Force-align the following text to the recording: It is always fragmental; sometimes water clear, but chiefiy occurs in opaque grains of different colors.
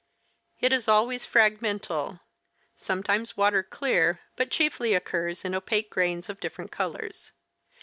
It 0.61 0.73
is 0.73 0.87
always 0.87 1.27
fragmental; 1.27 2.21
sometimes 2.75 3.37
water 3.37 3.61
clear, 3.61 4.19
but 4.35 4.49
chiefiy 4.49 4.95
occurs 4.97 5.45
in 5.45 5.53
opaque 5.53 5.91
grains 5.91 6.27
of 6.27 6.39
different 6.39 6.71
colors. 6.71 7.31